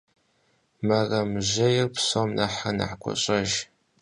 [0.85, 3.55] Мэрэмэжьейр псом нэхърэ нэхъ гуащӀэжщ.